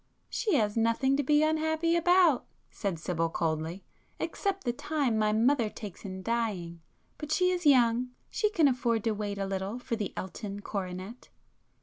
"She 0.31 0.55
has 0.55 0.75
nothing 0.75 1.15
to 1.17 1.21
be 1.21 1.43
unhappy 1.43 1.95
about—" 1.95 2.47
said 2.71 2.97
Sibyl 2.97 3.29
coldly—"except 3.29 4.63
the 4.63 4.73
time 4.73 5.15
my 5.15 5.31
mother 5.31 5.69
takes 5.69 6.03
in 6.05 6.23
dying. 6.23 6.81
But 7.19 7.31
she 7.31 7.51
is 7.51 7.67
young; 7.67 8.09
she 8.31 8.49
can 8.49 8.67
afford 8.67 9.03
to 9.03 9.11
wait 9.11 9.37
a 9.37 9.45
little 9.45 9.77
for 9.77 9.95
the 9.95 10.11
Elton 10.17 10.63
coronet." 10.63 11.29